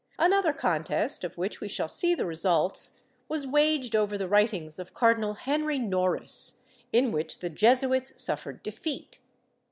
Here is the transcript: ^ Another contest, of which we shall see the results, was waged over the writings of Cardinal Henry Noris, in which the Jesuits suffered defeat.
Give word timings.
^ 0.01 0.03
Another 0.17 0.51
contest, 0.51 1.23
of 1.23 1.37
which 1.37 1.61
we 1.61 1.67
shall 1.67 1.87
see 1.87 2.15
the 2.15 2.25
results, 2.25 3.01
was 3.29 3.45
waged 3.45 3.95
over 3.95 4.17
the 4.17 4.27
writings 4.27 4.79
of 4.79 4.95
Cardinal 4.95 5.35
Henry 5.35 5.77
Noris, 5.77 6.63
in 6.91 7.11
which 7.11 7.37
the 7.37 7.51
Jesuits 7.51 8.19
suffered 8.19 8.63
defeat. 8.63 9.19